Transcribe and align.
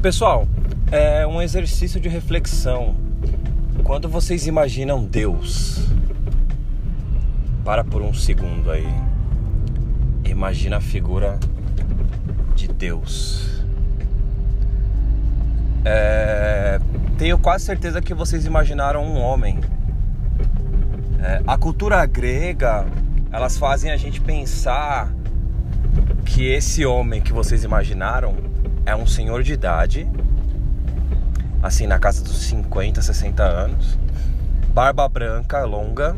Pessoal, 0.00 0.46
é 0.92 1.26
um 1.26 1.42
exercício 1.42 2.00
de 2.00 2.08
reflexão. 2.08 2.94
Quando 3.82 4.08
vocês 4.08 4.46
imaginam 4.46 5.04
Deus, 5.04 5.88
para 7.64 7.82
por 7.82 8.00
um 8.00 8.14
segundo 8.14 8.70
aí. 8.70 8.86
Imagina 10.24 10.76
a 10.76 10.80
figura 10.80 11.36
de 12.54 12.68
Deus. 12.68 13.64
É, 15.84 16.78
tenho 17.18 17.36
quase 17.36 17.64
certeza 17.64 18.00
que 18.00 18.14
vocês 18.14 18.46
imaginaram 18.46 19.04
um 19.04 19.18
homem. 19.18 19.58
É, 21.20 21.42
a 21.44 21.58
cultura 21.58 22.06
grega, 22.06 22.86
elas 23.32 23.58
fazem 23.58 23.90
a 23.90 23.96
gente 23.96 24.20
pensar 24.20 25.12
que 26.24 26.46
esse 26.46 26.86
homem 26.86 27.20
que 27.20 27.32
vocês 27.32 27.64
imaginaram 27.64 28.46
é 28.88 28.96
um 28.96 29.06
senhor 29.06 29.42
de 29.42 29.52
idade, 29.52 30.08
assim 31.62 31.86
na 31.86 31.98
casa 31.98 32.24
dos 32.24 32.38
50, 32.44 33.02
60 33.02 33.42
anos, 33.42 33.98
barba 34.70 35.06
branca, 35.06 35.62
longa, 35.66 36.16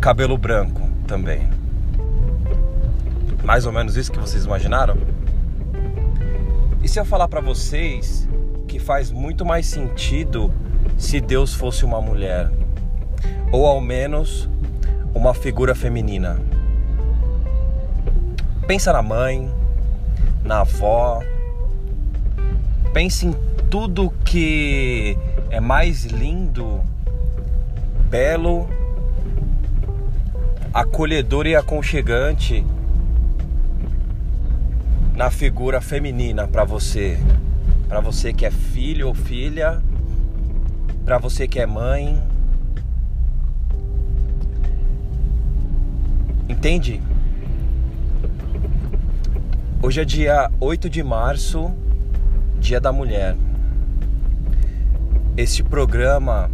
cabelo 0.00 0.36
branco 0.36 0.82
também. 1.06 1.48
Mais 3.44 3.66
ou 3.66 3.72
menos 3.72 3.96
isso 3.96 4.10
que 4.10 4.18
vocês 4.18 4.44
imaginaram? 4.44 4.96
E 6.82 6.88
se 6.88 6.98
eu 6.98 7.04
falar 7.04 7.28
para 7.28 7.40
vocês 7.40 8.28
que 8.66 8.80
faz 8.80 9.12
muito 9.12 9.44
mais 9.44 9.66
sentido 9.66 10.52
se 10.98 11.20
Deus 11.20 11.54
fosse 11.54 11.84
uma 11.84 12.00
mulher, 12.00 12.50
ou 13.52 13.64
ao 13.64 13.80
menos 13.80 14.48
uma 15.14 15.32
figura 15.32 15.72
feminina? 15.72 16.40
Pensa 18.66 18.92
na 18.92 19.02
mãe, 19.02 19.48
na 20.44 20.62
avó, 20.62 21.22
pense 22.92 23.26
em 23.26 23.32
tudo 23.70 24.12
que 24.24 25.16
é 25.50 25.60
mais 25.60 26.04
lindo, 26.04 26.80
belo, 28.10 28.68
acolhedor 30.74 31.46
e 31.46 31.56
aconchegante 31.56 32.64
na 35.14 35.30
figura 35.30 35.80
feminina 35.80 36.46
para 36.46 36.64
você, 36.64 37.18
para 37.88 38.00
você 38.00 38.32
que 38.32 38.44
é 38.44 38.50
filho 38.50 39.08
ou 39.08 39.14
filha, 39.14 39.82
para 41.04 41.16
você 41.16 41.48
que 41.48 41.58
é 41.58 41.66
mãe. 41.66 42.22
Entende? 46.48 47.00
Hoje 49.82 50.00
é 50.00 50.04
dia 50.04 50.50
8 50.60 50.88
de 50.88 51.02
março, 51.02 51.72
Dia 52.62 52.80
da 52.80 52.92
Mulher. 52.92 53.36
Este 55.36 55.64
programa 55.64 56.48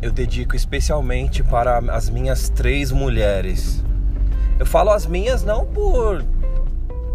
eu 0.00 0.12
dedico 0.12 0.54
especialmente 0.54 1.42
para 1.42 1.78
as 1.92 2.08
minhas 2.08 2.48
três 2.48 2.92
mulheres. 2.92 3.84
Eu 4.56 4.64
falo 4.64 4.90
as 4.90 5.04
minhas 5.04 5.42
não 5.42 5.66
por 5.66 6.24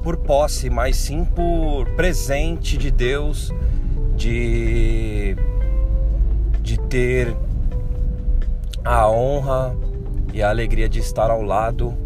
por 0.03 0.17
posse, 0.17 0.69
mas 0.69 0.97
sim 0.97 1.23
por 1.23 1.88
presente 1.95 2.78
de 2.78 2.92
Deus 2.92 3.53
de 4.17 5.38
de 6.62 6.78
ter 6.81 7.34
a 8.84 9.09
honra 9.09 9.73
e 10.34 10.44
a 10.44 10.50
alegria 10.50 10.89
de 10.89 11.00
estar 11.00 11.31
ao 11.31 11.41
lado 11.41 11.97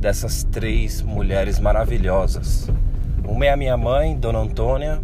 dessas 0.00 0.42
três 0.42 1.02
mulheres 1.02 1.60
maravilhosas. 1.60 2.66
Uma 3.22 3.44
é 3.44 3.50
a 3.50 3.56
minha 3.58 3.76
mãe, 3.76 4.16
Dona 4.16 4.38
Antônia. 4.38 5.02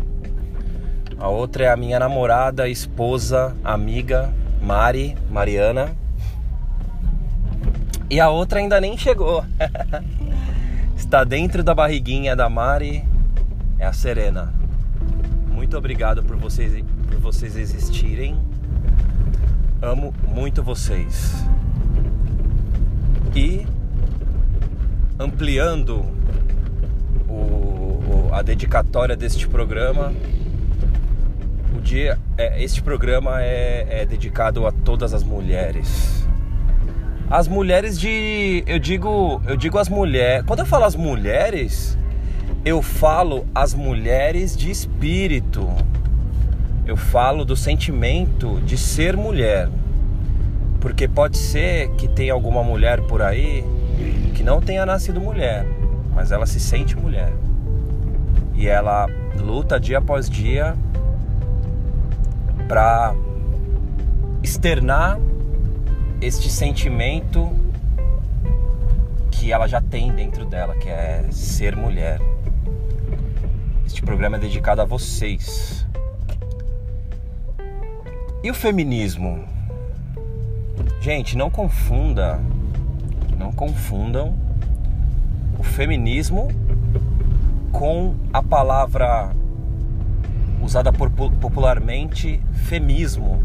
A 1.23 1.29
outra 1.29 1.67
é 1.67 1.69
a 1.69 1.77
minha 1.77 2.01
namorada, 2.01 2.69
esposa, 2.69 3.55
amiga, 3.63 4.35
Mari, 4.61 5.17
Mariana. 5.31 5.95
E 8.11 8.19
a 8.19 8.29
outra 8.29 8.59
ainda 8.59 8.81
nem 8.81 8.99
chegou. 8.99 9.45
Está 10.99 11.23
dentro 11.23 11.63
da 11.63 11.77
barriguinha 11.77 12.35
da 12.35 12.49
Mari, 12.49 13.05
é 13.79 13.87
a 13.87 13.93
Serena. 13.93 14.53
Muito 15.47 15.79
obrigado 15.79 16.25
por 16.25 16.35
vocês, 16.35 16.85
por 17.07 17.21
vocês 17.21 17.55
existirem. 17.55 18.37
Amo 19.81 20.13
muito 20.27 20.61
vocês. 20.61 21.37
E 23.33 23.65
ampliando 25.21 26.05
o, 27.29 28.29
a 28.33 28.43
dedicatória 28.43 29.17
deste 29.17 29.47
programa. 29.47 30.13
Dia, 31.83 32.19
é, 32.39 32.63
este 32.63 32.81
programa 32.81 33.43
é, 33.43 33.87
é 34.03 34.07
dedicado 34.07 34.67
a 34.67 34.73
todas 34.73 35.13
as 35.13 35.25
mulheres. 35.25 36.27
As 37.29 37.49
mulheres 37.49 37.99
de, 37.99 38.63
eu 38.67 38.79
digo, 38.79 39.43
eu 39.47 39.57
digo 39.57 39.79
as 39.79 39.89
mulheres. 39.89 40.45
Quando 40.47 40.61
eu 40.61 40.67
falo 40.67 40.85
as 40.85 40.95
mulheres, 40.95 41.99
eu 42.65 42.81
falo 42.81 43.47
as 43.55 43.75
mulheres 43.75 44.57
de 44.57 44.71
espírito. 44.71 45.69
Eu 46.87 46.97
falo 46.97 47.45
do 47.45 47.57
sentimento 47.57 48.61
de 48.65 48.79
ser 48.79 49.17
mulher. 49.17 49.69
Porque 50.81 51.09
pode 51.09 51.37
ser 51.37 51.91
que 51.97 52.07
tenha 52.07 52.33
alguma 52.33 52.63
mulher 52.63 53.01
por 53.03 53.23
aí 53.23 53.65
que 54.35 54.43
não 54.43 54.61
tenha 54.61 54.85
nascido 54.87 55.21
mulher, 55.21 55.65
mas 56.15 56.33
ela 56.33 56.47
se 56.47 56.59
sente 56.59 56.97
mulher. 56.97 57.33
E 58.55 58.67
ela 58.67 59.07
luta 59.37 59.79
dia 59.79 59.99
após 59.99 60.29
dia 60.29 60.77
para 62.73 63.15
externar 64.43 65.21
este 66.23 66.49
sentimento 66.49 67.53
que 69.31 69.53
ela 69.53 69.67
já 69.67 69.79
tem 69.79 70.11
dentro 70.11 70.47
dela, 70.47 70.75
que 70.77 70.89
é 70.89 71.27
ser 71.31 71.77
mulher. 71.77 72.19
Este 73.85 74.01
programa 74.01 74.39
é 74.39 74.41
dedicado 74.41 74.81
a 74.81 74.87
vocês. 74.87 75.87
E 78.43 78.51
o 78.51 78.55
feminismo? 78.55 79.45
Gente, 81.03 81.37
não 81.37 81.51
confunda 81.51 82.41
não 83.37 83.53
confundam 83.53 84.35
o 85.59 85.63
feminismo 85.63 86.49
com 87.71 88.15
a 88.33 88.43
palavra 88.43 89.31
usada 90.63 90.93
popularmente 90.93 92.41
femismo. 92.55 93.43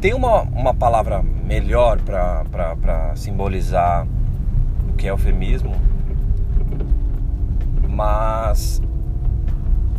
Tem 0.00 0.14
uma, 0.14 0.42
uma 0.42 0.72
palavra 0.72 1.22
melhor 1.22 1.98
para 2.00 3.16
simbolizar 3.16 4.06
o 4.88 4.92
que 4.92 5.08
é 5.08 5.12
o 5.12 5.18
feminismo, 5.18 5.74
mas 7.88 8.80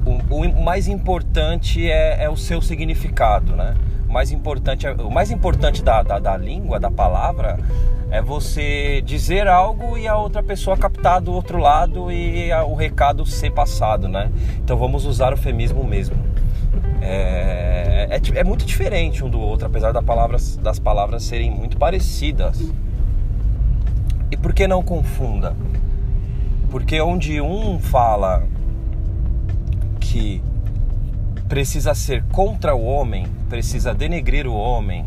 o, 0.05 0.35
o 0.35 0.63
mais 0.63 0.87
importante 0.87 1.89
é, 1.89 2.23
é 2.23 2.29
o 2.29 2.37
seu 2.37 2.61
significado, 2.61 3.55
né? 3.55 3.75
O 4.07 4.13
mais 4.13 4.31
importante, 4.31 4.87
é, 4.87 4.93
o 4.93 5.11
mais 5.11 5.31
importante 5.31 5.83
da, 5.83 6.01
da, 6.01 6.19
da 6.19 6.37
língua, 6.37 6.79
da 6.79 6.89
palavra, 6.89 7.59
é 8.09 8.21
você 8.21 9.01
dizer 9.01 9.47
algo 9.47 9.97
e 9.97 10.07
a 10.07 10.17
outra 10.17 10.41
pessoa 10.41 10.77
captar 10.77 11.19
do 11.19 11.33
outro 11.33 11.57
lado 11.57 12.11
e 12.11 12.51
o 12.53 12.73
recado 12.73 13.25
ser 13.25 13.51
passado, 13.51 14.07
né? 14.07 14.31
Então 14.63 14.77
vamos 14.77 15.05
usar 15.05 15.33
o 15.33 15.37
femismo 15.37 15.83
mesmo. 15.83 16.15
É, 17.01 18.07
é, 18.09 18.39
é, 18.39 18.43
muito 18.43 18.65
diferente 18.65 19.23
um 19.23 19.29
do 19.29 19.39
outro, 19.39 19.67
apesar 19.67 19.91
das 19.91 20.03
palavras, 20.03 20.57
das 20.57 20.79
palavras 20.79 21.23
serem 21.23 21.51
muito 21.51 21.77
parecidas. 21.77 22.71
E 24.31 24.37
por 24.37 24.53
que 24.53 24.67
não 24.67 24.81
confunda? 24.81 25.55
Porque 26.69 26.99
onde 27.01 27.39
um 27.41 27.79
fala 27.79 28.43
que 29.99 30.41
precisa 31.47 31.93
ser 31.93 32.23
contra 32.25 32.75
o 32.75 32.83
homem, 32.83 33.25
precisa 33.49 33.93
denegrir 33.93 34.47
o 34.47 34.53
homem, 34.53 35.05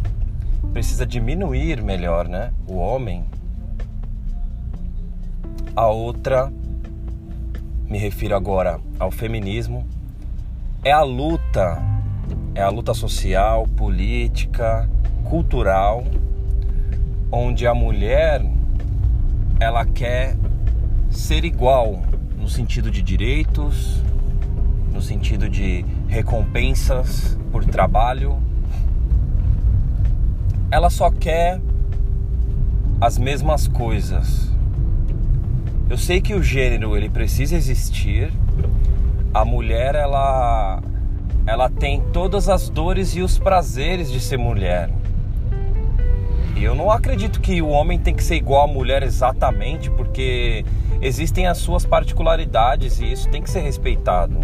precisa 0.72 1.06
diminuir 1.06 1.82
melhor, 1.82 2.28
né? 2.28 2.52
O 2.66 2.76
homem. 2.76 3.24
A 5.74 5.86
outra, 5.86 6.52
me 7.88 7.98
refiro 7.98 8.34
agora 8.34 8.80
ao 8.98 9.10
feminismo, 9.10 9.86
é 10.84 10.92
a 10.92 11.02
luta, 11.02 11.82
é 12.54 12.62
a 12.62 12.68
luta 12.68 12.94
social, 12.94 13.66
política, 13.76 14.88
cultural, 15.24 16.04
onde 17.30 17.66
a 17.66 17.74
mulher 17.74 18.42
ela 19.60 19.84
quer 19.84 20.36
ser 21.10 21.44
igual 21.44 22.00
no 22.36 22.48
sentido 22.48 22.90
de 22.90 23.02
direitos, 23.02 24.02
no 24.92 25.02
sentido 25.02 25.48
de 25.48 25.84
recompensas 26.08 27.38
por 27.52 27.64
trabalho. 27.64 28.49
Ela 30.70 30.88
só 30.88 31.10
quer 31.10 31.60
as 33.00 33.18
mesmas 33.18 33.66
coisas. 33.66 34.48
Eu 35.88 35.98
sei 35.98 36.20
que 36.20 36.34
o 36.34 36.42
gênero 36.42 36.96
ele 36.96 37.08
precisa 37.08 37.56
existir, 37.56 38.32
a 39.34 39.44
mulher 39.44 39.96
ela 39.96 40.80
ela 41.46 41.68
tem 41.68 42.00
todas 42.12 42.48
as 42.48 42.68
dores 42.68 43.16
e 43.16 43.20
os 43.22 43.38
prazeres 43.38 44.12
de 44.12 44.20
ser 44.20 44.36
mulher. 44.36 44.90
E 46.54 46.62
eu 46.62 46.74
não 46.74 46.90
acredito 46.90 47.40
que 47.40 47.60
o 47.60 47.68
homem 47.68 47.98
tem 47.98 48.14
que 48.14 48.22
ser 48.22 48.36
igual 48.36 48.64
à 48.64 48.66
mulher 48.72 49.02
exatamente, 49.02 49.90
porque 49.90 50.64
existem 51.00 51.46
as 51.48 51.58
suas 51.58 51.84
particularidades 51.84 53.00
e 53.00 53.10
isso 53.10 53.28
tem 53.28 53.42
que 53.42 53.50
ser 53.50 53.60
respeitado. 53.60 54.38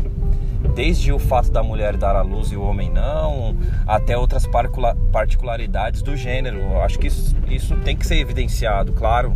Desde 0.75 1.13
o 1.13 1.19
fato 1.19 1.51
da 1.51 1.63
mulher 1.63 1.97
dar 1.97 2.15
à 2.15 2.23
luz 2.23 2.53
e 2.53 2.57
o 2.57 2.63
homem 2.63 2.91
não, 2.91 3.57
até 3.87 4.17
outras 4.17 4.47
particularidades 5.13 6.03
do 6.03 6.17
gênero. 6.17 6.59
Eu 6.59 6.83
acho 6.83 6.99
que 6.99 7.07
isso, 7.07 7.35
isso 7.49 7.77
tem 7.77 7.97
que 7.97 8.07
ser 8.07 8.17
evidenciado, 8.17 8.93
claro. 8.93 9.33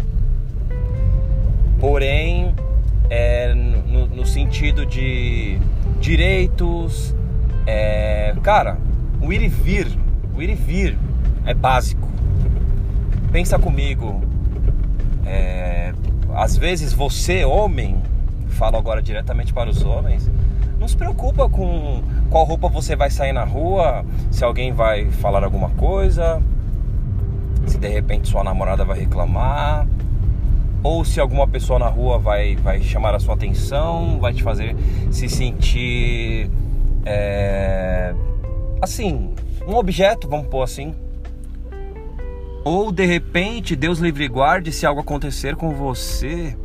Porém, 1.79 2.55
é, 3.09 3.55
no, 3.55 4.07
no 4.07 4.27
sentido 4.27 4.85
de 4.85 5.59
direitos, 6.01 7.15
é, 7.67 8.35
cara, 8.43 8.79
o 9.21 9.33
ir 9.33 9.43
e 9.43 9.49
vir, 9.49 9.87
o 10.35 10.43
ir 10.43 10.51
e 10.51 10.55
vir 10.55 10.99
é 11.45 11.55
básico. 11.55 12.09
Pensa 13.33 13.59
comigo, 13.59 14.21
é, 15.25 15.93
às 16.35 16.57
vezes 16.57 16.93
você, 16.93 17.45
homem, 17.45 18.03
falo 18.49 18.77
agora 18.77 19.03
diretamente 19.03 19.53
para 19.53 19.71
os 19.71 19.85
homens, 19.85 20.31
não 20.81 20.89
se 20.89 20.97
preocupa 20.97 21.47
com 21.47 22.03
qual 22.31 22.45
roupa 22.45 22.67
você 22.67 22.97
vai 22.97 23.11
sair 23.11 23.33
na 23.33 23.45
rua, 23.45 24.03
se 24.31 24.43
alguém 24.43 24.73
vai 24.73 25.11
falar 25.11 25.45
alguma 25.45 25.69
coisa, 25.71 26.43
se 27.67 27.77
de 27.77 27.89
repente 27.89 28.29
sua 28.29 28.43
namorada 28.43 28.83
vai 28.83 28.99
reclamar, 28.99 29.87
ou 30.83 31.05
se 31.05 31.21
alguma 31.21 31.47
pessoa 31.47 31.79
na 31.79 31.89
rua 31.89 32.19
vai, 32.19 32.57
vai 32.57 32.81
chamar 32.81 33.15
a 33.15 33.21
sua 33.21 33.35
atenção, 33.35 34.19
vai 34.19 34.33
te 34.33 34.43
fazer 34.43 34.75
se 35.11 35.29
sentir 35.29 36.51
é, 37.05 38.15
assim, 38.81 39.35
um 39.69 39.75
objeto, 39.75 40.27
vamos 40.27 40.47
pôr 40.47 40.63
assim. 40.63 40.95
Ou 42.65 42.91
de 42.91 43.05
repente, 43.05 43.77
Deus 43.77 43.99
livre 43.99 44.27
guarde 44.29 44.73
se 44.73 44.87
algo 44.87 45.03
acontecer 45.03 45.57
com 45.57 45.75
você, 45.75 46.57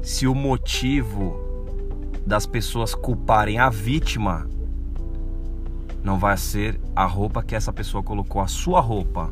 se 0.00 0.26
o 0.26 0.34
motivo 0.34 1.41
das 2.26 2.46
pessoas 2.46 2.94
culparem 2.94 3.58
a 3.58 3.68
vítima 3.68 4.48
não 6.02 6.18
vai 6.18 6.36
ser 6.36 6.80
a 6.96 7.04
roupa 7.04 7.42
que 7.42 7.54
essa 7.54 7.72
pessoa 7.72 8.02
colocou, 8.02 8.42
a 8.42 8.48
sua 8.48 8.80
roupa, 8.80 9.30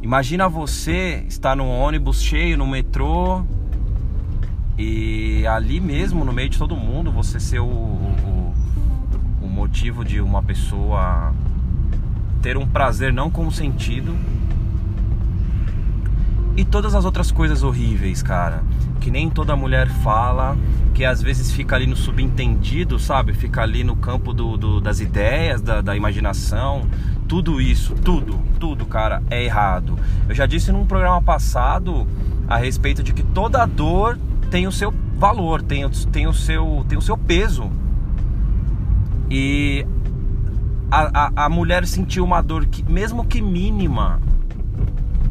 Imagina 0.00 0.48
você 0.48 1.24
estar 1.26 1.56
num 1.56 1.68
ônibus 1.68 2.22
cheio, 2.22 2.56
no 2.56 2.66
metrô, 2.66 3.44
e 4.78 5.44
ali 5.46 5.80
mesmo, 5.80 6.24
no 6.24 6.32
meio 6.32 6.48
de 6.48 6.56
todo 6.56 6.76
mundo, 6.76 7.10
você 7.10 7.40
ser 7.40 7.58
o, 7.58 7.66
o, 7.66 8.54
o 9.42 9.48
motivo 9.48 10.04
de 10.04 10.20
uma 10.20 10.40
pessoa 10.40 11.34
ter 12.40 12.56
um 12.56 12.66
prazer 12.66 13.12
não 13.12 13.28
consentido. 13.28 14.16
E 16.58 16.64
todas 16.64 16.92
as 16.92 17.04
outras 17.04 17.30
coisas 17.30 17.62
horríveis, 17.62 18.20
cara. 18.20 18.64
Que 19.00 19.12
nem 19.12 19.30
toda 19.30 19.54
mulher 19.54 19.88
fala, 20.02 20.58
que 20.92 21.04
às 21.04 21.22
vezes 21.22 21.52
fica 21.52 21.76
ali 21.76 21.86
no 21.86 21.94
subentendido, 21.94 22.98
sabe? 22.98 23.32
Fica 23.32 23.62
ali 23.62 23.84
no 23.84 23.94
campo 23.94 24.32
do, 24.32 24.56
do 24.56 24.80
das 24.80 24.98
ideias, 24.98 25.62
da, 25.62 25.80
da 25.80 25.94
imaginação, 25.94 26.88
tudo 27.28 27.60
isso, 27.60 27.94
tudo, 27.94 28.40
tudo, 28.58 28.84
cara, 28.86 29.22
é 29.30 29.44
errado. 29.44 29.96
Eu 30.28 30.34
já 30.34 30.46
disse 30.46 30.72
num 30.72 30.84
programa 30.84 31.22
passado 31.22 32.04
a 32.48 32.56
respeito 32.56 33.04
de 33.04 33.12
que 33.12 33.22
toda 33.22 33.64
dor 33.64 34.18
tem 34.50 34.66
o 34.66 34.72
seu 34.72 34.92
valor, 35.16 35.62
tem, 35.62 35.88
tem, 36.10 36.26
o, 36.26 36.34
seu, 36.34 36.84
tem 36.88 36.98
o 36.98 37.02
seu 37.02 37.16
peso. 37.16 37.70
E 39.30 39.86
a, 40.90 41.26
a, 41.26 41.44
a 41.44 41.48
mulher 41.48 41.86
sentiu 41.86 42.24
uma 42.24 42.42
dor 42.42 42.66
que, 42.66 42.82
mesmo 42.82 43.24
que 43.24 43.40
mínima, 43.40 44.20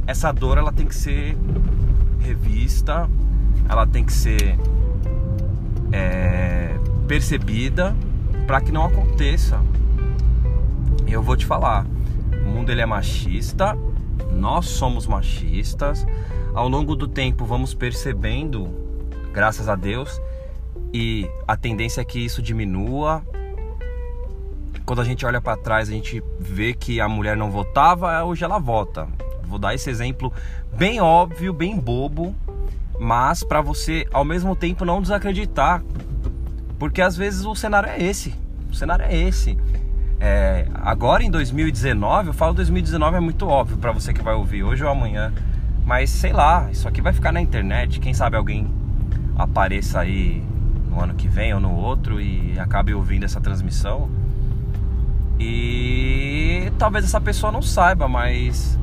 essa 0.07 0.31
dor 0.31 0.57
ela 0.57 0.71
tem 0.71 0.88
que 0.88 0.95
ser 0.95 1.38
revista, 2.19 3.07
ela 3.69 3.86
tem 3.86 4.04
que 4.04 4.13
ser 4.13 4.57
é, 5.92 6.75
percebida 7.07 7.95
para 8.48 8.62
que 8.62 8.71
não 8.71 8.86
aconteça 8.86 9.62
eu 11.18 11.24
vou 11.24 11.36
te 11.36 11.45
falar, 11.45 11.86
o 12.31 12.50
mundo 12.50 12.71
ele 12.71 12.81
é 12.81 12.86
machista, 12.86 13.77
nós 14.31 14.68
somos 14.68 15.07
machistas. 15.07 16.06
Ao 16.53 16.68
longo 16.68 16.95
do 16.95 17.07
tempo 17.07 17.45
vamos 17.45 17.74
percebendo, 17.74 18.69
graças 19.31 19.69
a 19.69 19.75
Deus, 19.75 20.21
e 20.94 21.30
a 21.48 21.56
tendência 21.56 22.01
é 22.01 22.06
que 22.06 22.19
isso 22.19 22.42
diminua. 22.42 23.24
Quando 24.86 25.01
a 25.01 25.03
gente 25.03 25.25
olha 25.25 25.42
para 25.42 25.57
trás, 25.57 25.89
a 25.89 25.92
gente 25.92 26.24
vê 26.39 26.74
que 26.74 27.01
a 27.01 27.07
mulher 27.07 27.36
não 27.36 27.51
votava, 27.51 28.24
hoje 28.24 28.44
ela 28.44 28.60
vota. 28.60 29.07
Vou 29.47 29.57
dar 29.57 29.73
esse 29.73 29.89
exemplo 29.89 30.31
bem 30.75 30.99
óbvio, 30.99 31.53
bem 31.53 31.79
bobo, 31.79 32.35
mas 32.99 33.44
para 33.44 33.61
você 33.61 34.07
ao 34.11 34.25
mesmo 34.25 34.55
tempo 34.55 34.83
não 34.85 35.01
desacreditar, 35.01 35.83
porque 36.77 37.01
às 37.01 37.15
vezes 37.15 37.45
o 37.45 37.55
cenário 37.55 37.89
é 37.89 38.01
esse. 38.01 38.35
O 38.69 38.75
cenário 38.75 39.05
é 39.05 39.15
esse. 39.15 39.57
É, 40.19 40.67
agora 40.73 41.23
em 41.23 41.29
2019, 41.29 42.29
eu 42.29 42.33
falo 42.33 42.53
2019 42.53 43.17
é 43.17 43.19
muito 43.19 43.47
óbvio 43.47 43.77
para 43.77 43.91
você 43.91 44.13
que 44.13 44.21
vai 44.21 44.33
ouvir 44.33 44.63
hoje 44.63 44.83
ou 44.83 44.89
amanhã, 44.89 45.31
mas 45.85 46.09
sei 46.09 46.33
lá, 46.33 46.69
isso 46.71 46.88
aqui 46.88 47.01
vai 47.01 47.13
ficar 47.13 47.31
na 47.31 47.39
internet. 47.39 48.00
Quem 48.00 48.13
sabe 48.13 48.35
alguém 48.35 48.67
apareça 49.38 50.00
aí 50.00 50.43
no 50.89 51.01
ano 51.01 51.13
que 51.13 51.27
vem 51.27 51.53
ou 51.53 51.59
no 51.59 51.71
outro 51.73 52.19
e 52.19 52.59
acabe 52.59 52.93
ouvindo 52.93 53.23
essa 53.23 53.39
transmissão. 53.39 54.09
E 55.39 56.71
talvez 56.79 57.05
essa 57.05 57.21
pessoa 57.21 57.51
não 57.51 57.61
saiba, 57.61 58.07
mas 58.07 58.77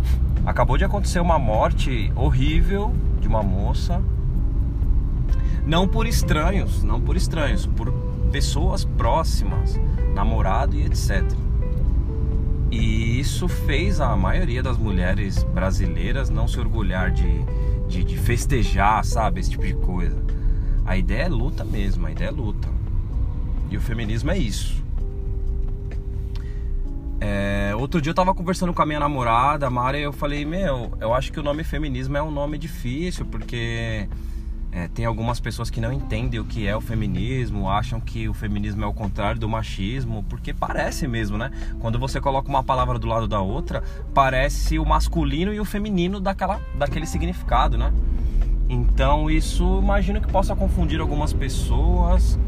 acabou 0.45 0.77
de 0.77 0.85
acontecer 0.85 1.21
uma 1.21 1.39
morte 1.39 2.13
horrível 2.15 2.93
de 3.21 3.27
uma 3.27 3.43
moça. 3.43 4.03
Não 5.67 5.89
por 5.89 6.07
estranhos, 6.07 6.83
não 6.83 7.01
por 7.01 7.17
estranhos, 7.17 7.67
por 7.67 7.91
pessoas 8.31 8.85
próximas, 8.85 9.81
namorado 10.15 10.77
e 10.77 10.85
etc. 10.85 11.25
E 12.71 13.21
isso 13.21 13.49
fez 13.49 14.01
a 14.01 14.15
maioria 14.17 14.63
das 14.63 14.77
mulheres 14.77 15.43
brasileiras 15.45 16.29
não 16.29 16.47
se 16.47 16.59
orgulhar 16.59 17.11
de, 17.11 17.45
de, 17.89 18.05
de 18.05 18.19
festejar, 18.19 19.05
sabe? 19.05 19.41
Esse 19.41 19.51
tipo 19.51 19.65
de 19.65 19.75
coisa. 19.75 20.23
A 20.85 20.97
ideia 20.97 21.23
é 21.23 21.29
luta 21.29 21.65
mesmo, 21.65 22.07
a 22.07 22.11
ideia 22.11 22.29
é 22.29 22.33
luta. 22.33 22.69
E 23.71 23.77
o 23.77 23.81
feminismo 23.81 24.31
é 24.31 24.37
isso. 24.37 24.84
É, 27.21 27.75
outro 27.77 28.01
dia 28.01 28.11
eu 28.11 28.15
tava 28.15 28.35
conversando 28.35 28.73
com 28.73 28.83
a 28.83 28.87
minha 28.87 29.01
namorada, 29.01 29.67
a 29.67 29.71
Mara, 29.71 29.99
e 29.99 30.03
eu 30.03 30.13
falei, 30.13 30.45
meu, 30.45 30.93
eu 31.01 31.15
acho 31.15 31.33
que 31.33 31.41
o 31.41 31.43
nome 31.43 31.65
feminismo 31.65 32.17
é 32.17 32.23
um 32.23 32.31
nome 32.31 32.59
difícil, 32.59 33.25
porque 33.27 34.09
é, 34.75 34.89
tem 34.89 35.05
algumas 35.05 35.39
pessoas 35.39 35.71
que 35.71 35.81
não 35.81 35.93
entendem 35.93 36.41
o 36.41 36.45
que 36.45 36.67
é 36.67 36.77
o 36.77 36.81
feminismo, 36.81 37.71
acham 37.71 38.01
que 38.01 38.29
o 38.29 38.35
feminismo 38.35 38.83
é 38.83 38.87
o 38.87 38.93
contrário 38.93 39.41
do 39.41 39.49
machismo, 39.49 40.25
porque 40.29 40.53
parece 40.53 41.07
mesmo, 41.07 41.39
né? 41.39 41.53
Quando 41.79 41.97
você 41.97 42.21
coloca 42.21 42.49
uma 42.49 42.65
palavra 42.65 42.99
do 42.99 43.07
lado 43.07 43.29
da 43.29 43.41
outra, 43.41 43.85
parece 44.13 44.79
o 44.79 44.85
masculino 44.85 45.55
e 45.55 45.61
o 45.61 45.65
feminino 45.65 46.19
daquela, 46.19 46.61
daquele 46.77 47.07
significado, 47.07 47.79
né? 47.79 47.93
Então 48.69 49.31
isso 49.31 49.79
imagino 49.81 50.21
que 50.21 50.27
possa 50.27 50.57
confundir 50.57 51.01
algumas 51.01 51.33
pessoas. 51.33 52.39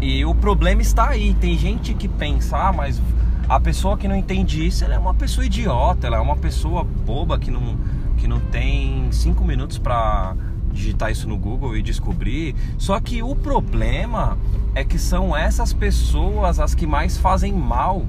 E 0.00 0.24
o 0.26 0.34
problema 0.34 0.82
está 0.82 1.08
aí. 1.08 1.32
Tem 1.34 1.56
gente 1.56 1.94
que 1.94 2.06
pensa, 2.06 2.58
ah, 2.58 2.72
mas 2.72 3.00
a 3.48 3.60
pessoa 3.60 3.96
que 3.96 4.08
não 4.08 4.16
entende 4.16 4.66
isso, 4.66 4.84
ela 4.84 4.94
é 4.94 4.98
uma 4.98 5.14
pessoa 5.14 5.46
idiota, 5.46 6.06
ela 6.06 6.16
é 6.16 6.20
uma 6.20 6.36
pessoa 6.36 6.82
boba 6.82 7.38
que 7.38 7.50
não, 7.50 7.76
que 8.16 8.26
não 8.26 8.40
tem 8.40 9.10
cinco 9.12 9.44
minutos 9.44 9.78
para 9.78 10.34
digitar 10.72 11.10
isso 11.10 11.28
no 11.28 11.36
Google 11.36 11.76
e 11.76 11.82
descobrir. 11.82 12.54
Só 12.76 12.98
que 13.00 13.22
o 13.22 13.34
problema 13.34 14.36
é 14.74 14.84
que 14.84 14.98
são 14.98 15.36
essas 15.36 15.72
pessoas 15.72 16.58
as 16.60 16.74
que 16.74 16.86
mais 16.86 17.16
fazem 17.16 17.52
mal 17.52 18.04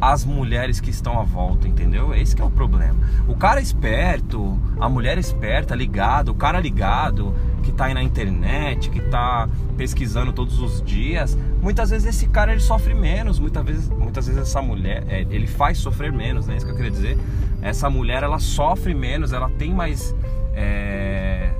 às 0.00 0.24
mulheres 0.24 0.80
que 0.80 0.88
estão 0.88 1.20
à 1.20 1.22
volta, 1.22 1.68
entendeu? 1.68 2.14
Esse 2.14 2.40
é 2.40 2.44
o 2.44 2.50
problema. 2.50 2.96
O 3.28 3.36
cara 3.36 3.60
esperto, 3.60 4.58
a 4.80 4.88
mulher 4.88 5.18
esperta, 5.18 5.74
ligado, 5.74 6.30
o 6.30 6.34
cara 6.34 6.58
ligado, 6.58 7.34
que 7.70 7.76
tá 7.76 7.86
aí 7.86 7.94
na 7.94 8.02
internet, 8.02 8.90
que 8.90 9.00
tá 9.00 9.48
pesquisando 9.76 10.32
todos 10.32 10.60
os 10.60 10.82
dias, 10.82 11.36
muitas 11.62 11.90
vezes 11.90 12.08
esse 12.08 12.28
cara 12.28 12.52
ele 12.52 12.60
sofre 12.60 12.94
menos, 12.94 13.38
muitas 13.38 13.64
vezes, 13.64 13.88
muitas 13.88 14.26
vezes 14.26 14.42
essa 14.42 14.60
mulher, 14.60 15.04
é, 15.08 15.26
ele 15.30 15.46
faz 15.46 15.78
sofrer 15.78 16.12
menos, 16.12 16.46
né? 16.46 16.56
Isso 16.56 16.66
que 16.66 16.72
eu 16.72 16.76
queria 16.76 16.90
dizer. 16.90 17.18
Essa 17.62 17.88
mulher 17.88 18.22
ela 18.22 18.38
sofre 18.38 18.94
menos, 18.94 19.32
ela 19.32 19.50
tem 19.50 19.72
mais 19.72 20.14
é, 20.54 21.50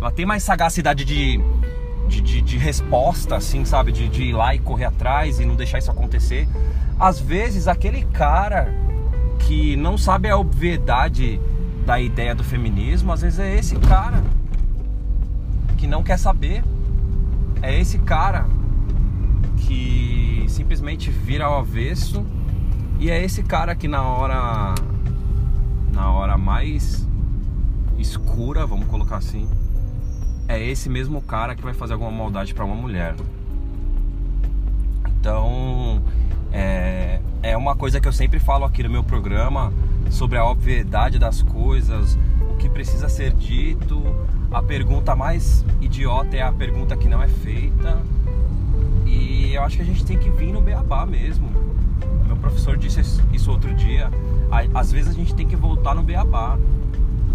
ela 0.00 0.10
tem 0.10 0.26
mais 0.26 0.42
sagacidade 0.42 1.04
de, 1.04 1.40
de, 2.08 2.20
de, 2.20 2.42
de 2.42 2.58
resposta, 2.58 3.36
assim, 3.36 3.64
sabe? 3.64 3.90
De, 3.90 4.08
de 4.08 4.24
ir 4.24 4.32
lá 4.32 4.54
e 4.54 4.58
correr 4.58 4.84
atrás 4.84 5.40
e 5.40 5.44
não 5.44 5.56
deixar 5.56 5.78
isso 5.78 5.90
acontecer. 5.90 6.46
Às 6.98 7.18
vezes, 7.18 7.66
aquele 7.66 8.04
cara 8.12 8.72
que 9.40 9.76
não 9.76 9.98
sabe 9.98 10.28
a 10.28 10.36
obviedade 10.36 11.40
da 11.84 12.00
ideia 12.00 12.34
do 12.34 12.44
feminismo, 12.44 13.12
às 13.12 13.22
vezes 13.22 13.38
é 13.38 13.56
esse 13.56 13.76
cara 13.76 14.22
que 15.74 15.86
não 15.86 16.02
quer 16.02 16.18
saber. 16.18 16.62
é 17.62 17.78
esse 17.78 17.98
cara 17.98 18.46
que 19.56 20.44
simplesmente 20.48 21.10
vira 21.10 21.46
ao 21.46 21.60
avesso 21.60 22.24
e 22.98 23.10
é 23.10 23.22
esse 23.22 23.42
cara 23.42 23.74
que 23.74 23.88
na 23.88 24.02
hora 24.02 24.74
na 25.92 26.10
hora 26.10 26.36
mais 26.36 27.06
escura, 27.98 28.66
vamos 28.66 28.86
colocar 28.88 29.16
assim, 29.16 29.48
é 30.48 30.62
esse 30.62 30.88
mesmo 30.88 31.22
cara 31.22 31.54
que 31.54 31.62
vai 31.62 31.72
fazer 31.72 31.94
alguma 31.94 32.10
maldade 32.10 32.52
para 32.52 32.64
uma 32.64 32.74
mulher. 32.74 33.14
Então, 35.20 36.02
é, 36.52 37.20
é 37.42 37.56
uma 37.56 37.74
coisa 37.74 38.00
que 38.00 38.06
eu 38.06 38.12
sempre 38.12 38.38
falo 38.38 38.64
aqui 38.64 38.82
no 38.82 38.90
meu 38.90 39.02
programa 39.02 39.72
sobre 40.10 40.36
a 40.36 40.44
obviedade 40.44 41.18
das 41.18 41.42
coisas, 41.42 42.18
que 42.64 42.70
precisa 42.70 43.10
ser 43.10 43.30
dito. 43.32 44.02
A 44.50 44.62
pergunta 44.62 45.14
mais 45.14 45.62
idiota 45.82 46.34
é 46.34 46.40
a 46.40 46.50
pergunta 46.50 46.96
que 46.96 47.10
não 47.10 47.22
é 47.22 47.28
feita. 47.28 48.00
E 49.04 49.52
eu 49.52 49.62
acho 49.62 49.76
que 49.76 49.82
a 49.82 49.84
gente 49.84 50.02
tem 50.02 50.16
que 50.16 50.30
vir 50.30 50.50
no 50.50 50.62
beabá 50.62 51.04
mesmo. 51.04 51.50
Meu 52.26 52.36
professor 52.38 52.78
disse 52.78 53.02
isso 53.34 53.50
outro 53.50 53.74
dia. 53.74 54.10
Às 54.72 54.90
vezes 54.90 55.10
a 55.10 55.12
gente 55.12 55.34
tem 55.34 55.46
que 55.46 55.54
voltar 55.54 55.94
no 55.94 56.02
beabá. 56.02 56.58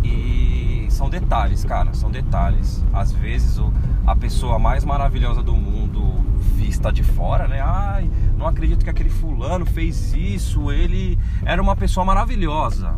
E 0.03 0.88
são 0.89 1.07
detalhes, 1.12 1.63
cara, 1.63 1.93
são 1.93 2.09
detalhes. 2.09 2.83
Às 2.91 3.12
vezes 3.12 3.62
a 4.07 4.15
pessoa 4.15 4.57
mais 4.57 4.83
maravilhosa 4.83 5.43
do 5.43 5.55
mundo 5.55 6.25
vista 6.55 6.91
de 6.91 7.03
fora, 7.03 7.48
né? 7.48 7.62
Ai, 7.62 8.09
não 8.36 8.48
acredito 8.48 8.83
que 8.83 8.89
aquele 8.89 9.09
fulano 9.09 9.63
fez 9.63 10.12
isso, 10.15 10.71
ele 10.71 11.19
era 11.45 11.62
uma 11.62 11.75
pessoa 11.75 12.03
maravilhosa. 12.03 12.95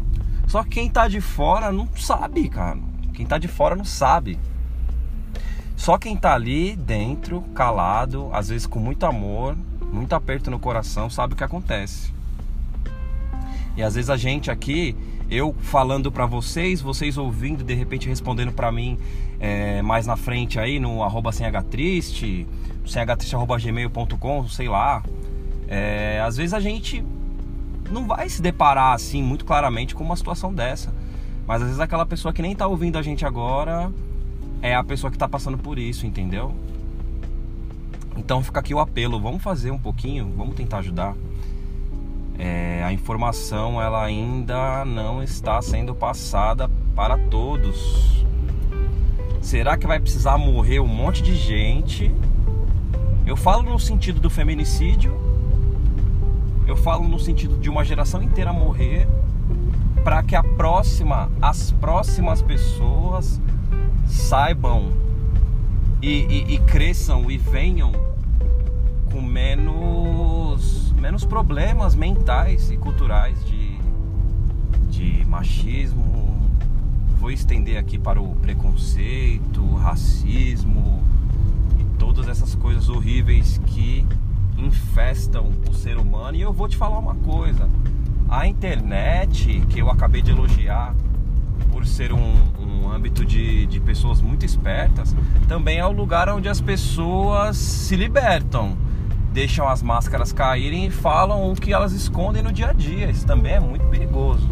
Só 0.52 0.64
que 0.64 0.72
quem 0.72 0.90
tá 0.90 1.08
de 1.08 1.22
fora 1.22 1.72
não 1.72 1.88
sabe, 1.96 2.50
cara. 2.50 2.78
Quem 3.14 3.26
tá 3.26 3.38
de 3.38 3.48
fora 3.48 3.74
não 3.74 3.86
sabe. 3.86 4.38
Só 5.78 5.98
quem 5.98 6.18
tá 6.18 6.34
ali 6.34 6.76
dentro, 6.76 7.42
calado, 7.56 8.30
às 8.34 8.50
vezes 8.50 8.68
com 8.68 8.78
muito 8.78 9.06
amor, 9.06 9.56
muito 9.94 10.14
aperto 10.14 10.52
no 10.52 10.60
coração, 10.60 11.10
sabe 11.10 11.36
o 11.36 11.38
que 11.38 11.44
acontece. 11.46 12.14
E 13.78 13.82
às 13.82 13.96
vezes 13.96 14.10
a 14.10 14.18
gente 14.18 14.52
aqui, 14.52 14.94
eu 15.30 15.56
falando 15.62 16.12
para 16.12 16.26
vocês, 16.26 16.82
vocês 16.82 17.18
ouvindo, 17.18 17.64
de 17.64 17.74
repente 17.74 18.10
respondendo 18.10 18.52
para 18.52 18.74
mim 18.74 19.00
é, 19.40 19.82
mais 19.82 20.06
na 20.06 20.18
frente 20.18 20.60
aí 20.60 20.82
no 20.82 21.02
arroba 21.02 21.32
sem 21.32 21.50
triste, 21.70 22.46
gmail.com, 22.84 24.50
sei 24.50 24.68
lá. 24.68 25.02
É, 25.70 26.22
às 26.22 26.36
vezes 26.36 26.54
a 26.54 26.60
gente 26.60 27.02
não 27.90 28.06
vai 28.06 28.30
se 28.30 28.42
deparar 28.42 28.94
assim 28.94 29.24
muito 29.24 29.46
claramente 29.46 29.96
com 29.96 30.04
uma 30.04 30.16
situação 30.16 30.54
dessa. 30.54 30.94
Mas 31.48 31.62
às 31.62 31.68
vezes 31.68 31.80
aquela 31.80 32.06
pessoa 32.06 32.34
que 32.34 32.42
nem 32.42 32.56
tá 32.56 32.68
ouvindo 32.68 32.98
a 32.98 33.02
gente 33.02 33.26
agora 33.26 33.92
é 34.62 34.76
a 34.76 34.84
pessoa 34.84 35.10
que 35.10 35.18
tá 35.18 35.28
passando 35.28 35.58
por 35.58 35.80
isso, 35.80 36.06
entendeu? 36.06 36.54
Então 38.16 38.44
fica 38.44 38.60
aqui 38.60 38.74
o 38.74 38.80
apelo, 38.80 39.20
vamos 39.20 39.42
fazer 39.42 39.72
um 39.72 39.80
pouquinho, 39.80 40.32
vamos 40.36 40.56
tentar 40.56 40.80
ajudar. 40.80 41.16
É, 42.38 42.84
a 42.84 42.94
informação 42.94 43.82
ela 43.82 44.04
ainda 44.04 44.84
não 44.86 45.22
está 45.22 45.62
sendo 45.62 45.96
passada 45.96 46.70
para 46.96 47.18
todos. 47.18 48.26
Será 49.42 49.78
que 49.78 49.88
vai 49.88 50.00
precisar 50.00 50.38
morrer 50.38 50.80
um 50.80 50.88
monte 50.88 51.22
de 51.22 51.36
gente 51.36 52.12
eu 53.26 53.38
falo 53.38 53.64
no 53.64 53.80
sentido 53.80 54.20
do 54.20 54.30
feminicídio, 54.30 55.18
eu 56.68 56.76
falo 56.76 57.08
no 57.08 57.20
sentido 57.20 57.58
de 57.58 57.70
uma 57.70 57.84
geração 57.84 58.22
inteira 58.22 58.54
morrer 58.54 59.08
para 60.04 60.24
que 60.24 60.36
a 60.36 60.44
próxima, 60.44 61.30
as 61.42 61.72
próximas 61.72 62.42
pessoas 62.42 63.40
saibam 64.08 64.92
e, 66.02 66.10
e, 66.10 66.56
e, 66.56 66.60
cresçam 66.60 67.30
e 67.30 67.38
venham 67.38 67.92
com 69.12 69.22
menos, 69.22 70.92
menos 70.94 71.24
problemas 71.24 71.94
mentais 71.94 72.72
e 72.72 72.78
culturais 72.78 73.44
de, 73.46 73.78
de 74.90 75.26
machismo. 75.26 76.50
Vou 77.20 77.30
estender 77.30 77.78
aqui 77.78 78.00
para 78.00 78.20
o 78.20 78.36
preconceito, 78.38 79.76
racismo, 79.76 81.04
todas 82.00 82.28
essas 82.28 82.56
coisas 82.56 82.90
horríveis 82.90 83.62
que 83.68 84.04
infestam 84.66 85.52
o 85.70 85.74
ser 85.74 85.98
humano. 85.98 86.38
E 86.38 86.42
eu 86.42 86.54
vou 86.54 86.68
te 86.68 86.78
falar 86.78 87.00
uma 87.00 87.16
coisa: 87.16 87.68
a 88.30 88.48
internet, 88.48 89.62
que 89.70 89.80
eu 89.80 89.90
acabei 89.90 90.22
de 90.22 90.32
elogiar 90.32 90.96
por 91.72 91.86
ser 91.86 92.12
um, 92.12 92.34
um 92.60 92.92
âmbito 92.92 93.26
de, 93.26 93.66
de 93.66 93.80
pessoas 93.80 94.22
muito 94.22 94.46
espertas, 94.46 95.16
também 95.48 95.80
é 95.80 95.86
o 95.86 95.92
lugar 95.92 96.30
onde 96.30 96.50
as 96.50 96.60
pessoas 96.60 97.58
se 97.58 97.96
libertam, 97.96 98.78
deixam 99.32 99.68
as 99.68 99.82
máscaras 99.82 100.34
caírem 100.34 100.88
e 100.88 100.92
falam 100.92 101.52
o 101.52 101.56
que 101.56 101.74
elas 101.74 101.94
escondem 101.94 102.44
no 102.44 102.52
dia 102.52 102.70
a 102.70 102.74
dia. 102.74 103.10
Isso 103.10 103.26
também 103.26 103.54
é 103.54 103.60
muito 103.60 103.86
perigoso. 103.88 104.50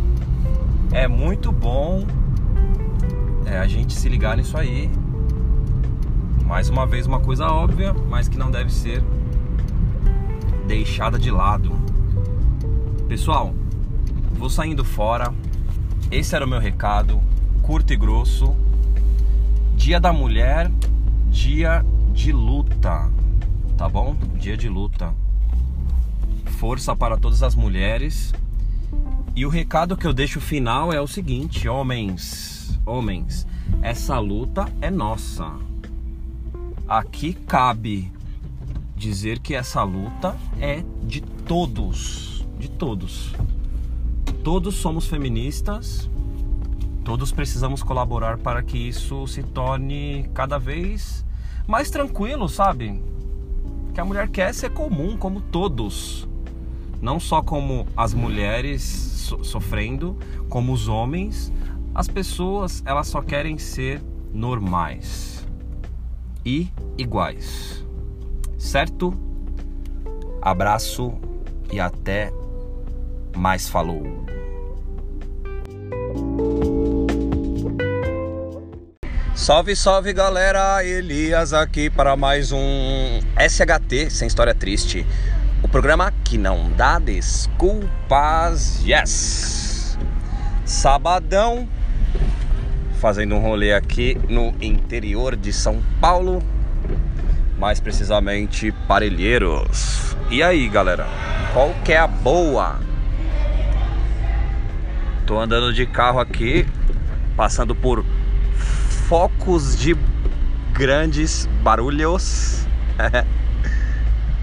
É 0.91 1.07
muito 1.07 1.51
bom 1.51 2.05
é, 3.45 3.59
a 3.59 3.67
gente 3.67 3.93
se 3.93 4.09
ligar 4.09 4.35
nisso 4.37 4.57
aí 4.57 4.89
mais 6.49 6.67
uma 6.67 6.83
vez, 6.87 7.05
uma 7.05 7.19
coisa 7.19 7.45
óbvia, 7.45 7.93
mas 8.09 8.27
que 8.27 8.35
não 8.35 8.49
deve 8.49 8.73
ser 8.73 9.03
deixada 10.69 11.17
de 11.17 11.31
lado. 11.31 11.71
Pessoal, 13.07 13.55
vou 14.37 14.51
saindo 14.51 14.85
fora. 14.85 15.33
Esse 16.11 16.35
era 16.35 16.45
o 16.45 16.47
meu 16.47 16.59
recado, 16.59 17.19
curto 17.63 17.91
e 17.91 17.95
grosso. 17.95 18.55
Dia 19.75 19.99
da 19.99 20.13
Mulher, 20.13 20.69
dia 21.31 21.83
de 22.13 22.31
luta, 22.31 23.09
tá 23.75 23.89
bom? 23.89 24.15
Dia 24.35 24.55
de 24.55 24.69
luta. 24.69 25.11
Força 26.59 26.95
para 26.95 27.17
todas 27.17 27.41
as 27.41 27.55
mulheres. 27.55 28.31
E 29.35 29.47
o 29.47 29.49
recado 29.49 29.97
que 29.97 30.05
eu 30.05 30.13
deixo 30.13 30.39
final 30.39 30.93
é 30.93 31.01
o 31.01 31.07
seguinte, 31.07 31.67
homens, 31.67 32.79
homens, 32.85 33.47
essa 33.81 34.19
luta 34.19 34.67
é 34.81 34.91
nossa 34.91 35.51
Aqui 36.87 37.33
cabe 37.33 38.11
dizer 38.99 39.39
que 39.39 39.55
essa 39.55 39.81
luta 39.81 40.35
é 40.59 40.83
de 41.01 41.21
todos, 41.21 42.45
de 42.59 42.69
todos. 42.69 43.33
Todos 44.43 44.75
somos 44.75 45.07
feministas, 45.07 46.09
todos 47.03 47.31
precisamos 47.31 47.81
colaborar 47.81 48.37
para 48.37 48.61
que 48.61 48.77
isso 48.77 49.25
se 49.25 49.41
torne 49.41 50.29
cada 50.33 50.59
vez 50.59 51.25
mais 51.65 51.89
tranquilo, 51.89 52.49
sabe? 52.49 53.01
Que 53.93 54.01
a 54.01 54.05
mulher 54.05 54.27
quer 54.29 54.53
ser 54.53 54.71
comum, 54.71 55.17
como 55.17 55.39
todos. 55.39 56.27
Não 57.01 57.19
só 57.19 57.41
como 57.41 57.87
as 57.95 58.13
mulheres 58.13 58.81
so 58.83 59.43
sofrendo, 59.43 60.17
como 60.49 60.73
os 60.73 60.87
homens. 60.89 61.53
As 61.95 62.07
pessoas, 62.07 62.83
elas 62.85 63.07
só 63.07 63.21
querem 63.21 63.57
ser 63.57 64.01
normais 64.33 65.47
e 66.45 66.67
iguais. 66.97 67.85
Certo? 68.59 69.13
Abraço 70.41 71.13
e 71.71 71.79
até 71.79 72.29
mais 73.35 73.69
falou. 73.69 74.03
Salve, 79.33 79.77
salve 79.77 80.11
galera! 80.11 80.83
Elias 80.83 81.53
aqui 81.53 81.89
para 81.89 82.17
mais 82.17 82.51
um 82.51 82.59
SHT 83.39 84.09
Sem 84.09 84.27
História 84.27 84.53
Triste. 84.53 85.05
O 85.63 85.69
programa 85.69 86.11
que 86.25 86.37
não 86.37 86.69
dá 86.71 86.99
desculpas. 86.99 88.83
Yes! 88.85 89.97
Sabadão, 90.65 91.67
fazendo 92.99 93.35
um 93.35 93.39
rolê 93.39 93.73
aqui 93.73 94.17
no 94.27 94.53
interior 94.61 95.37
de 95.37 95.53
São 95.53 95.81
Paulo, 96.01 96.43
mais 97.59 97.79
precisamente 97.79 98.71
Parelheiros. 98.87 100.15
E 100.31 100.41
aí, 100.41 100.67
galera, 100.69 101.05
qual 101.53 101.73
que 101.83 101.91
é 101.91 101.97
a 101.97 102.07
boa? 102.07 102.79
Tô 105.25 105.37
andando 105.39 105.73
de 105.73 105.85
carro 105.85 106.19
aqui, 106.19 106.65
passando 107.35 107.75
por 107.75 108.05
focos 109.07 109.77
de 109.77 109.95
grandes 110.71 111.47
barulhos. 111.61 112.65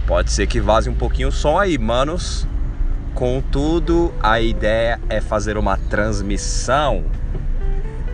Pode 0.06 0.30
ser 0.30 0.46
que 0.46 0.60
vaze 0.60 0.88
um 0.90 0.94
pouquinho 0.94 1.28
o 1.28 1.32
som 1.32 1.58
aí, 1.58 1.78
manos. 1.78 2.46
Contudo, 3.14 4.12
a 4.22 4.40
ideia 4.40 5.00
é 5.08 5.22
fazer 5.22 5.56
uma 5.56 5.78
transmissão 5.78 7.04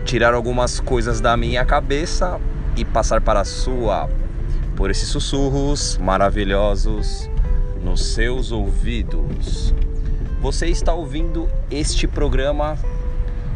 tirar 0.05 0.33
algumas 0.33 0.79
coisas 0.79 1.19
da 1.19 1.35
minha 1.35 1.65
cabeça 1.65 2.39
e 2.75 2.85
passar 2.85 3.21
para 3.21 3.41
a 3.41 3.45
sua 3.45 4.09
por 4.75 4.89
esses 4.89 5.09
sussurros 5.09 5.97
maravilhosos 5.97 7.29
nos 7.83 8.13
seus 8.13 8.51
ouvidos. 8.51 9.73
Você 10.41 10.67
está 10.67 10.93
ouvindo 10.93 11.47
este 11.69 12.07
programa 12.07 12.77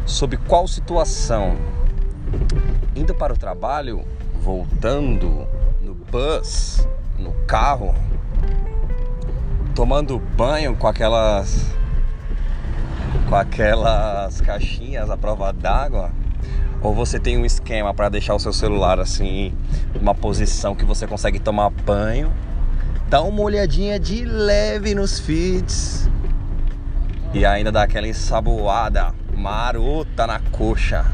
sob 0.06 0.36
qual 0.36 0.66
situação? 0.66 1.56
Indo 2.94 3.14
para 3.14 3.32
o 3.32 3.36
trabalho, 3.36 4.04
voltando 4.40 5.46
no 5.82 5.94
bus, 5.94 6.86
no 7.18 7.32
carro, 7.46 7.94
tomando 9.74 10.18
banho 10.18 10.76
com 10.76 10.88
aquelas 10.88 11.66
com 13.28 13.34
aquelas 13.34 14.40
caixinhas 14.40 15.10
à 15.10 15.16
prova 15.16 15.52
d'água, 15.52 16.10
ou 16.80 16.94
você 16.94 17.18
tem 17.18 17.36
um 17.36 17.44
esquema 17.44 17.92
para 17.92 18.08
deixar 18.08 18.34
o 18.34 18.38
seu 18.38 18.52
celular 18.52 19.00
assim, 19.00 19.52
numa 19.94 20.14
posição 20.14 20.74
que 20.74 20.84
você 20.84 21.06
consegue 21.06 21.38
tomar 21.38 21.70
banho, 21.70 22.32
dá 23.08 23.20
uma 23.22 23.42
olhadinha 23.42 23.98
de 23.98 24.24
leve 24.24 24.94
nos 24.94 25.18
feeds 25.18 26.08
e 27.32 27.44
ainda 27.44 27.70
dá 27.70 27.82
aquela 27.82 28.06
ensaboada 28.06 29.12
marota 29.36 30.26
na 30.26 30.40
coxa. 30.50 31.04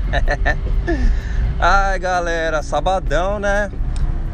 Ai, 1.59 1.99
galera, 1.99 2.63
sabadão, 2.63 3.39
né? 3.39 3.71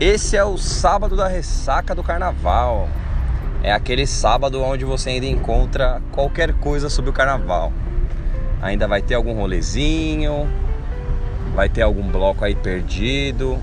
Esse 0.00 0.37
é 0.37 0.44
o 0.44 0.56
sábado 0.56 1.16
da 1.16 1.28
ressaca 1.28 1.94
do 1.94 2.02
carnaval. 2.02 2.88
É 3.62 3.72
aquele 3.72 4.06
sábado 4.06 4.62
onde 4.62 4.84
você 4.84 5.10
ainda 5.10 5.26
encontra 5.26 6.00
qualquer 6.12 6.54
coisa 6.54 6.88
sobre 6.88 7.10
o 7.10 7.12
carnaval. 7.12 7.72
Ainda 8.62 8.88
vai 8.88 9.02
ter 9.02 9.14
algum 9.14 9.34
rolezinho, 9.34 10.49
vai 11.61 11.69
ter 11.69 11.83
algum 11.83 12.11
bloco 12.11 12.43
aí 12.43 12.55
perdido. 12.55 13.59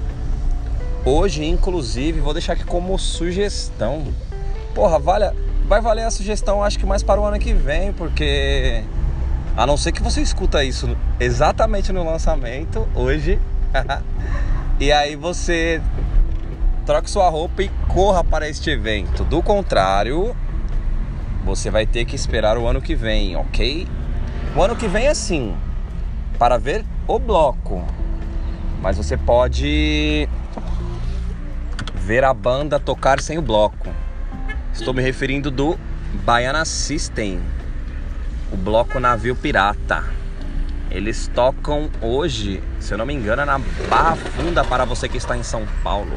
Hoje, 1.03 1.43
inclusive, 1.43 2.19
vou 2.19 2.31
deixar 2.31 2.53
aqui 2.53 2.63
como 2.63 2.95
sugestão. 2.99 4.13
Porra, 4.75 4.99
vale, 4.99 5.31
vai 5.67 5.81
valer 5.81 6.03
a 6.03 6.11
sugestão 6.11 6.63
acho 6.63 6.77
que 6.77 6.85
mais 6.85 7.01
para 7.01 7.19
o 7.19 7.25
ano 7.25 7.39
que 7.39 7.55
vem, 7.55 7.91
porque 7.91 8.83
a 9.55 9.65
não 9.65 9.75
ser 9.75 9.93
que 9.93 10.03
você 10.03 10.21
escuta 10.21 10.63
isso 10.63 10.95
exatamente 11.19 11.91
no 11.91 12.03
lançamento 12.03 12.87
hoje. 12.93 13.39
e 14.79 14.91
aí 14.91 15.15
você 15.15 15.81
troque 16.85 17.09
sua 17.09 17.27
roupa 17.29 17.63
e 17.63 17.69
corra 17.87 18.23
para 18.23 18.47
este 18.47 18.69
evento. 18.69 19.23
Do 19.23 19.41
contrário, 19.41 20.35
você 21.43 21.71
vai 21.71 21.87
ter 21.87 22.05
que 22.05 22.15
esperar 22.15 22.59
o 22.59 22.67
ano 22.67 22.79
que 22.79 22.93
vem, 22.93 23.35
ok? 23.35 23.87
O 24.55 24.61
ano 24.61 24.75
que 24.75 24.87
vem 24.87 25.07
é 25.07 25.15
sim, 25.15 25.55
para 26.37 26.59
ver 26.59 26.85
o 27.07 27.17
bloco. 27.17 27.83
Mas 28.81 28.97
você 28.97 29.17
pode 29.17 30.27
ver 31.95 32.23
a 32.23 32.33
banda 32.33 32.79
tocar 32.79 33.19
sem 33.19 33.37
o 33.37 33.41
bloco. 33.41 33.89
Estou 34.73 34.93
me 34.93 35.01
referindo 35.01 35.49
do 35.49 35.77
Baiana 36.23 36.65
System, 36.65 37.41
o 38.51 38.57
bloco 38.57 38.99
Navio 38.99 39.35
Pirata. 39.35 40.03
Eles 40.89 41.29
tocam 41.33 41.89
hoje, 42.01 42.63
se 42.79 42.93
eu 42.93 42.97
não 42.97 43.05
me 43.05 43.13
engano, 43.13 43.45
na 43.45 43.59
Barra 43.89 44.15
Funda 44.15 44.63
para 44.63 44.85
você 44.85 45.09
que 45.09 45.17
está 45.17 45.35
em 45.35 45.43
São 45.43 45.65
Paulo. 45.83 46.13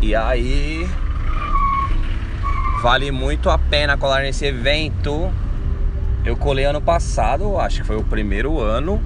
E 0.00 0.14
aí 0.14 0.88
vale 2.80 3.10
muito 3.10 3.50
a 3.50 3.58
pena 3.58 3.96
colar 3.96 4.22
nesse 4.22 4.46
evento. 4.46 5.30
Eu 6.24 6.36
colei 6.36 6.64
ano 6.64 6.80
passado, 6.80 7.58
acho 7.58 7.80
que 7.80 7.86
foi 7.86 7.96
o 7.96 8.04
primeiro 8.04 8.60
ano. 8.60 9.02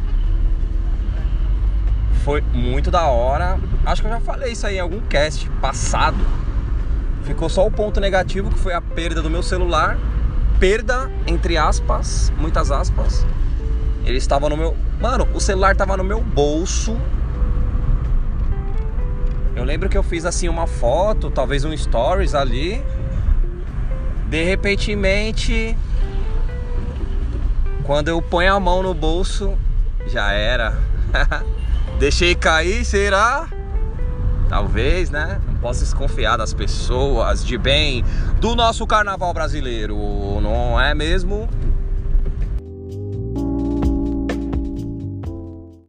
Foi 2.25 2.41
muito 2.53 2.91
da 2.91 3.07
hora. 3.07 3.59
Acho 3.85 4.03
que 4.03 4.09
eu 4.09 4.13
já 4.13 4.21
falei 4.21 4.53
isso 4.53 4.67
aí 4.67 4.77
em 4.77 4.81
algum 4.81 5.01
cast 5.01 5.49
passado. 5.61 6.19
Ficou 7.25 7.49
só 7.49 7.67
o 7.67 7.71
ponto 7.71 8.01
negativo 8.01 8.51
que 8.51 8.59
foi 8.59 8.75
a 8.75 8.81
perda 8.81 9.23
do 9.23 9.31
meu 9.31 9.43
celular. 9.43 9.97
Perda 10.59 11.11
entre 11.27 11.57
aspas, 11.57 12.33
muitas 12.39 12.71
aspas. 12.71 13.27
Ele 14.05 14.19
estava 14.19 14.49
no 14.49 14.57
meu, 14.57 14.77
mano, 15.01 15.29
o 15.35 15.41
celular 15.41 15.73
estava 15.73 15.97
no 15.97 16.05
meu 16.05 16.21
bolso 16.21 16.97
eu 19.55 19.65
lembro 19.65 19.89
que 19.89 19.97
eu 19.97 20.03
fiz 20.03 20.25
assim 20.25 20.49
uma 20.49 20.67
foto, 20.67 21.31
talvez 21.31 21.65
um 21.65 21.77
stories 21.77 22.35
ali. 22.35 22.83
De 24.29 24.43
repentemente, 24.43 25.77
quando 27.85 28.09
eu 28.09 28.23
ponho 28.23 28.55
a 28.55 28.61
mão 28.61 28.83
no 28.83 28.95
bolso, 28.95 29.57
já 30.07 30.33
era. 30.33 30.79
Deixei 31.99 32.35
cair, 32.35 32.85
será? 32.85 33.49
Talvez, 34.49 35.11
né? 35.11 35.41
Não 35.47 35.55
posso 35.55 35.81
desconfiar 35.81 36.37
das 36.37 36.53
pessoas 36.53 37.45
de 37.45 37.57
bem 37.57 38.05
do 38.41 38.55
nosso 38.55 38.87
carnaval 38.87 39.33
brasileiro, 39.33 39.97
não 40.41 40.81
é 40.81 40.95
mesmo? 40.95 41.49